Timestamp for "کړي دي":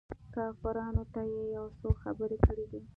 2.45-2.81